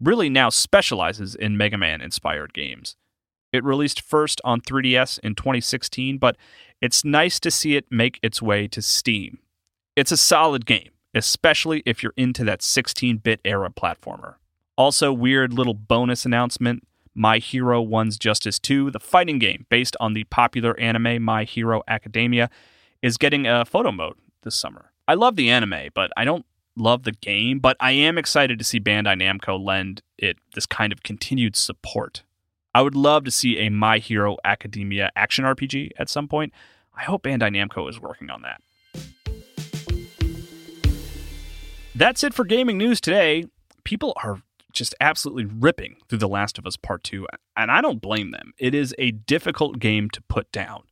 really 0.00 0.28
now 0.28 0.48
specializes 0.48 1.34
in 1.34 1.56
Mega 1.56 1.78
Man 1.78 2.00
inspired 2.00 2.54
games. 2.54 2.96
It 3.52 3.64
released 3.64 4.00
first 4.00 4.40
on 4.44 4.60
3DS 4.60 5.18
in 5.20 5.34
2016, 5.34 6.18
but 6.18 6.36
it's 6.80 7.04
nice 7.04 7.40
to 7.40 7.50
see 7.50 7.76
it 7.76 7.86
make 7.90 8.20
its 8.22 8.40
way 8.42 8.68
to 8.68 8.82
Steam. 8.82 9.38
It's 9.96 10.12
a 10.12 10.16
solid 10.16 10.66
game, 10.66 10.90
especially 11.14 11.82
if 11.84 12.02
you're 12.02 12.12
into 12.16 12.44
that 12.44 12.62
16 12.62 13.18
bit 13.18 13.40
era 13.44 13.70
platformer. 13.70 14.34
Also, 14.76 15.12
weird 15.12 15.52
little 15.52 15.74
bonus 15.74 16.24
announcement 16.24 16.86
My 17.18 17.38
Hero 17.38 17.82
One's 17.82 18.16
Justice 18.16 18.60
2, 18.60 18.92
the 18.92 19.00
fighting 19.00 19.40
game 19.40 19.66
based 19.68 19.96
on 19.98 20.12
the 20.12 20.22
popular 20.24 20.78
anime 20.78 21.20
My 21.20 21.42
Hero 21.42 21.82
Academia, 21.88 22.48
is 23.02 23.18
getting 23.18 23.44
a 23.44 23.64
photo 23.64 23.90
mode 23.90 24.14
this 24.42 24.54
summer. 24.54 24.92
I 25.08 25.14
love 25.14 25.34
the 25.34 25.50
anime, 25.50 25.88
but 25.94 26.12
I 26.16 26.24
don't 26.24 26.46
love 26.76 27.02
the 27.02 27.10
game, 27.10 27.58
but 27.58 27.76
I 27.80 27.90
am 27.90 28.18
excited 28.18 28.56
to 28.60 28.64
see 28.64 28.78
Bandai 28.78 29.20
Namco 29.20 29.58
lend 29.60 30.00
it 30.16 30.36
this 30.54 30.64
kind 30.64 30.92
of 30.92 31.02
continued 31.02 31.56
support. 31.56 32.22
I 32.72 32.82
would 32.82 32.94
love 32.94 33.24
to 33.24 33.32
see 33.32 33.58
a 33.58 33.68
My 33.68 33.98
Hero 33.98 34.36
Academia 34.44 35.10
action 35.16 35.44
RPG 35.44 35.90
at 35.98 36.08
some 36.08 36.28
point. 36.28 36.52
I 36.96 37.02
hope 37.02 37.24
Bandai 37.24 37.50
Namco 37.50 37.90
is 37.90 38.00
working 38.00 38.30
on 38.30 38.42
that. 38.42 38.62
That's 41.96 42.22
it 42.22 42.32
for 42.32 42.44
gaming 42.44 42.78
news 42.78 43.00
today. 43.00 43.46
People 43.82 44.12
are 44.22 44.42
just 44.78 44.94
absolutely 45.00 45.44
ripping 45.44 45.96
through 46.08 46.18
The 46.18 46.28
Last 46.28 46.58
of 46.58 46.66
Us 46.66 46.76
Part 46.76 47.04
2, 47.04 47.26
and 47.56 47.70
I 47.70 47.80
don't 47.80 48.00
blame 48.00 48.30
them. 48.30 48.52
It 48.58 48.74
is 48.74 48.94
a 48.98 49.10
difficult 49.10 49.78
game 49.78 50.08
to 50.10 50.22
put 50.22 50.50
down. 50.52 50.84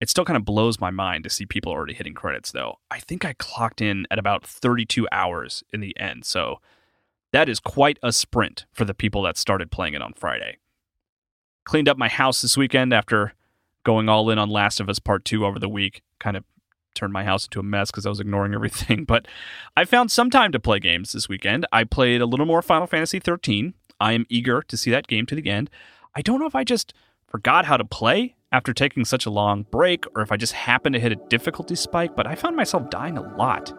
It 0.00 0.08
still 0.08 0.24
kind 0.24 0.36
of 0.36 0.44
blows 0.44 0.80
my 0.80 0.90
mind 0.90 1.22
to 1.24 1.30
see 1.30 1.46
people 1.46 1.70
already 1.70 1.94
hitting 1.94 2.14
credits, 2.14 2.50
though. 2.50 2.76
I 2.90 2.98
think 2.98 3.24
I 3.24 3.34
clocked 3.34 3.80
in 3.80 4.06
at 4.10 4.18
about 4.18 4.44
32 4.44 5.06
hours 5.12 5.62
in 5.72 5.80
the 5.80 5.96
end, 5.96 6.24
so 6.24 6.56
that 7.32 7.48
is 7.48 7.60
quite 7.60 7.98
a 8.02 8.12
sprint 8.12 8.66
for 8.72 8.84
the 8.84 8.94
people 8.94 9.22
that 9.22 9.36
started 9.36 9.70
playing 9.70 9.94
it 9.94 10.02
on 10.02 10.12
Friday. 10.14 10.58
Cleaned 11.64 11.88
up 11.88 11.96
my 11.96 12.08
house 12.08 12.42
this 12.42 12.56
weekend 12.56 12.92
after 12.92 13.34
going 13.84 14.08
all 14.08 14.28
in 14.30 14.38
on 14.38 14.50
Last 14.50 14.80
of 14.80 14.88
Us 14.88 14.98
Part 14.98 15.24
2 15.24 15.46
over 15.46 15.58
the 15.58 15.68
week. 15.68 16.02
Kind 16.18 16.36
of 16.36 16.44
turned 16.94 17.12
my 17.12 17.24
house 17.24 17.44
into 17.46 17.60
a 17.60 17.62
mess 17.62 17.90
because 17.90 18.06
I 18.06 18.08
was 18.08 18.20
ignoring 18.20 18.54
everything. 18.54 19.04
But 19.04 19.26
I 19.76 19.84
found 19.84 20.10
some 20.10 20.30
time 20.30 20.52
to 20.52 20.60
play 20.60 20.78
games 20.78 21.12
this 21.12 21.28
weekend. 21.28 21.66
I 21.72 21.84
played 21.84 22.20
a 22.20 22.26
little 22.26 22.46
more 22.46 22.62
Final 22.62 22.86
Fantasy 22.86 23.18
13. 23.18 23.74
I 24.00 24.12
am 24.12 24.26
eager 24.28 24.62
to 24.62 24.76
see 24.76 24.90
that 24.90 25.06
game 25.06 25.26
to 25.26 25.34
the 25.34 25.48
end. 25.48 25.70
I 26.14 26.22
don't 26.22 26.40
know 26.40 26.46
if 26.46 26.54
I 26.54 26.64
just 26.64 26.92
forgot 27.26 27.64
how 27.64 27.76
to 27.76 27.84
play 27.84 28.34
after 28.50 28.74
taking 28.74 29.04
such 29.04 29.24
a 29.24 29.30
long 29.30 29.62
break 29.70 30.04
or 30.14 30.22
if 30.22 30.30
I 30.30 30.36
just 30.36 30.52
happened 30.52 30.94
to 30.94 31.00
hit 31.00 31.12
a 31.12 31.16
difficulty 31.16 31.74
spike, 31.74 32.14
but 32.14 32.26
I 32.26 32.34
found 32.34 32.56
myself 32.56 32.90
dying 32.90 33.16
a 33.16 33.36
lot. 33.36 33.72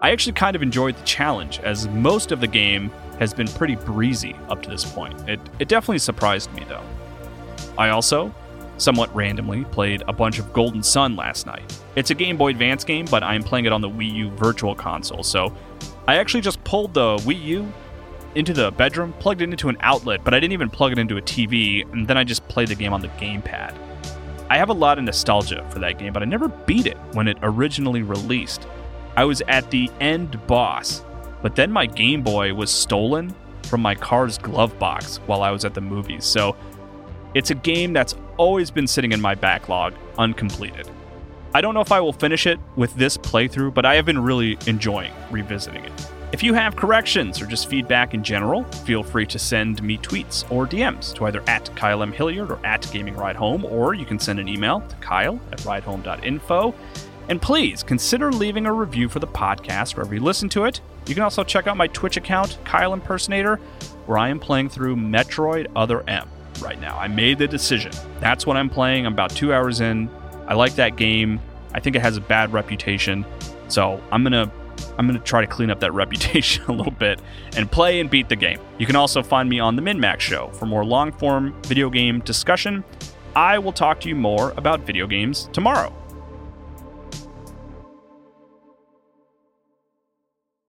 I 0.00 0.10
actually 0.10 0.32
kind 0.32 0.54
of 0.56 0.62
enjoyed 0.62 0.96
the 0.96 1.04
challenge, 1.04 1.60
as 1.60 1.88
most 1.88 2.30
of 2.32 2.40
the 2.40 2.46
game 2.46 2.90
has 3.18 3.32
been 3.32 3.48
pretty 3.48 3.74
breezy 3.74 4.34
up 4.48 4.62
to 4.62 4.70
this 4.70 4.84
point. 4.84 5.18
It, 5.28 5.40
it 5.58 5.68
definitely 5.68 5.98
surprised 5.98 6.52
me, 6.52 6.64
though. 6.68 6.82
I 7.78 7.90
also 7.90 8.34
somewhat 8.76 9.14
randomly, 9.14 9.64
played 9.64 10.02
a 10.08 10.12
bunch 10.12 10.38
of 10.38 10.52
Golden 10.52 10.82
Sun 10.82 11.16
last 11.16 11.46
night. 11.46 11.78
It's 11.96 12.10
a 12.10 12.14
Game 12.14 12.36
Boy 12.36 12.50
Advance 12.50 12.84
game, 12.84 13.06
but 13.10 13.22
I'm 13.22 13.42
playing 13.42 13.66
it 13.66 13.72
on 13.72 13.80
the 13.80 13.88
Wii 13.88 14.12
U 14.14 14.30
Virtual 14.30 14.74
Console. 14.74 15.22
So 15.22 15.54
I 16.06 16.16
actually 16.16 16.40
just 16.40 16.62
pulled 16.64 16.94
the 16.94 17.16
Wii 17.18 17.42
U 17.42 17.72
into 18.34 18.52
the 18.52 18.72
bedroom, 18.72 19.12
plugged 19.20 19.42
it 19.42 19.50
into 19.50 19.68
an 19.68 19.76
outlet, 19.80 20.22
but 20.24 20.34
I 20.34 20.40
didn't 20.40 20.52
even 20.52 20.68
plug 20.68 20.92
it 20.92 20.98
into 20.98 21.16
a 21.16 21.22
TV, 21.22 21.90
and 21.92 22.06
then 22.06 22.16
I 22.18 22.24
just 22.24 22.46
played 22.48 22.68
the 22.68 22.74
game 22.74 22.92
on 22.92 23.00
the 23.00 23.08
gamepad. 23.08 23.74
I 24.50 24.58
have 24.58 24.68
a 24.68 24.74
lot 24.74 24.98
of 24.98 25.04
nostalgia 25.04 25.66
for 25.70 25.78
that 25.78 25.98
game, 25.98 26.12
but 26.12 26.22
I 26.22 26.26
never 26.26 26.48
beat 26.48 26.86
it 26.86 26.98
when 27.12 27.28
it 27.28 27.38
originally 27.42 28.02
released. 28.02 28.66
I 29.16 29.24
was 29.24 29.42
at 29.48 29.70
the 29.70 29.90
end 30.00 30.44
boss, 30.46 31.04
but 31.42 31.54
then 31.54 31.70
my 31.70 31.86
Game 31.86 32.22
Boy 32.22 32.52
was 32.52 32.70
stolen 32.70 33.34
from 33.62 33.80
my 33.80 33.94
car's 33.94 34.38
glove 34.38 34.78
box 34.78 35.18
while 35.26 35.42
I 35.42 35.50
was 35.50 35.64
at 35.64 35.74
the 35.74 35.80
movies. 35.80 36.24
So 36.24 36.56
it's 37.34 37.50
a 37.50 37.54
game 37.54 37.92
that's 37.92 38.14
always 38.36 38.70
been 38.70 38.86
sitting 38.86 39.12
in 39.12 39.20
my 39.20 39.34
backlog, 39.34 39.94
uncompleted. 40.18 40.88
I 41.54 41.60
don't 41.60 41.74
know 41.74 41.80
if 41.80 41.92
I 41.92 42.00
will 42.00 42.12
finish 42.12 42.46
it 42.46 42.58
with 42.74 42.94
this 42.96 43.16
playthrough, 43.16 43.74
but 43.74 43.84
I 43.84 43.94
have 43.94 44.04
been 44.04 44.20
really 44.20 44.58
enjoying 44.66 45.12
revisiting 45.30 45.84
it. 45.84 45.92
If 46.32 46.42
you 46.42 46.52
have 46.52 46.74
corrections 46.74 47.40
or 47.40 47.46
just 47.46 47.68
feedback 47.68 48.12
in 48.12 48.24
general, 48.24 48.64
feel 48.84 49.04
free 49.04 49.24
to 49.26 49.38
send 49.38 49.80
me 49.80 49.98
tweets 49.98 50.50
or 50.50 50.66
DMs 50.66 51.14
to 51.14 51.26
either 51.26 51.44
at 51.46 51.70
Kyle 51.76 52.02
M. 52.02 52.10
Hilliard 52.10 52.50
or 52.50 52.58
at 52.66 52.90
Gaming 52.90 53.14
Ride 53.14 53.36
Home, 53.36 53.64
or 53.64 53.94
you 53.94 54.04
can 54.04 54.18
send 54.18 54.40
an 54.40 54.48
email 54.48 54.80
to 54.80 54.96
kyle 54.96 55.38
at 55.52 55.60
ridehome.info. 55.60 56.74
And 57.28 57.40
please 57.40 57.84
consider 57.84 58.32
leaving 58.32 58.66
a 58.66 58.72
review 58.72 59.08
for 59.08 59.20
the 59.20 59.28
podcast 59.28 59.94
wherever 59.94 60.12
you 60.12 60.20
listen 60.20 60.48
to 60.50 60.64
it. 60.64 60.80
You 61.06 61.14
can 61.14 61.22
also 61.22 61.44
check 61.44 61.68
out 61.68 61.76
my 61.76 61.86
Twitch 61.86 62.16
account, 62.16 62.58
Kyle 62.64 62.94
Impersonator, 62.94 63.60
where 64.06 64.18
I 64.18 64.28
am 64.28 64.40
playing 64.40 64.70
through 64.70 64.96
Metroid 64.96 65.70
Other 65.76 66.02
M 66.10 66.28
right 66.60 66.80
now. 66.80 66.98
I 66.98 67.08
made 67.08 67.38
the 67.38 67.48
decision. 67.48 67.92
That's 68.20 68.46
what 68.46 68.56
I'm 68.56 68.70
playing. 68.70 69.06
I'm 69.06 69.12
about 69.12 69.30
two 69.30 69.52
hours 69.52 69.80
in. 69.80 70.08
I 70.46 70.54
like 70.54 70.74
that 70.76 70.96
game. 70.96 71.40
I 71.72 71.80
think 71.80 71.96
it 71.96 72.02
has 72.02 72.16
a 72.16 72.20
bad 72.20 72.52
reputation. 72.52 73.24
So 73.68 74.00
I'm 74.12 74.22
gonna 74.22 74.50
I'm 74.98 75.06
gonna 75.06 75.18
try 75.18 75.40
to 75.40 75.46
clean 75.46 75.70
up 75.70 75.80
that 75.80 75.92
reputation 76.02 76.64
a 76.66 76.72
little 76.72 76.92
bit 76.92 77.20
and 77.56 77.70
play 77.70 78.00
and 78.00 78.10
beat 78.10 78.28
the 78.28 78.36
game. 78.36 78.60
You 78.78 78.86
can 78.86 78.96
also 78.96 79.22
find 79.22 79.48
me 79.48 79.58
on 79.58 79.76
the 79.76 79.82
MinMax 79.82 80.20
Show 80.20 80.48
for 80.50 80.66
more 80.66 80.84
long 80.84 81.12
form 81.12 81.60
video 81.62 81.90
game 81.90 82.20
discussion. 82.20 82.84
I 83.36 83.58
will 83.58 83.72
talk 83.72 84.00
to 84.00 84.08
you 84.08 84.14
more 84.14 84.52
about 84.56 84.80
video 84.80 85.06
games 85.06 85.48
tomorrow. 85.52 85.92